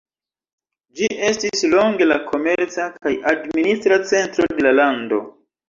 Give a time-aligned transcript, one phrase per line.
[1.01, 5.25] Ĝi estis longe la komerca kaj administra centro de la lando.